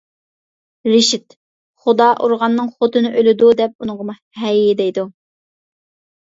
رىشىت:-خۇدا 0.87 2.07
ئۇرغاننىڭ 2.25 2.73
خوتۇنى 2.79 3.13
ئۆلىدۇ 3.21 3.53
دەپ 3.63 3.79
ئۇنىڭغىمۇ. 3.87 4.19
ھەي. 4.43 4.67
دەيدۇ. 4.83 5.09